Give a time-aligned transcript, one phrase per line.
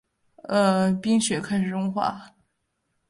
[0.99, 2.31] 冰雪开始融化